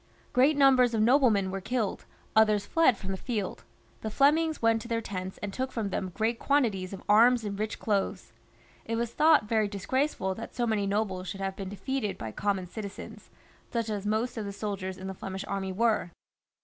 [0.33, 2.05] Great numbers of noblemen were killed,
[2.35, 3.63] others fled from the field;
[4.01, 7.59] the Flemings went to their tents and took from them great quantities of arms and
[7.59, 8.33] rich clothes.
[8.83, 12.65] It was thought very disgraceful that so many nobles should have been defeated by common
[12.65, 13.29] citizens,
[13.71, 16.09] such as most of the soldiers in the Flemish army were.